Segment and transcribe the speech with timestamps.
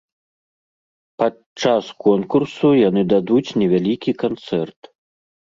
[1.21, 4.81] Падчас конкурсу яны дадуць невялікі канцэрт.